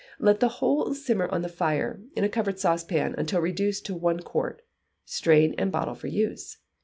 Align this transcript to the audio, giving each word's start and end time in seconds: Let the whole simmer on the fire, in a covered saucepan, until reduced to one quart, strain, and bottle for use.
Let 0.17 0.39
the 0.39 0.47
whole 0.49 0.95
simmer 0.95 1.27
on 1.27 1.43
the 1.43 1.47
fire, 1.47 2.01
in 2.15 2.23
a 2.23 2.27
covered 2.27 2.59
saucepan, 2.59 3.13
until 3.19 3.39
reduced 3.39 3.85
to 3.85 3.93
one 3.95 4.19
quart, 4.21 4.63
strain, 5.05 5.53
and 5.59 5.71
bottle 5.71 5.93
for 5.93 6.07
use. 6.07 6.57